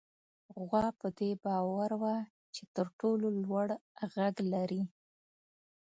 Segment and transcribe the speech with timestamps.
[0.65, 2.15] غوا په دې باور وه
[2.53, 3.67] چې تر ټولو لوړ
[4.13, 4.83] غږ لري.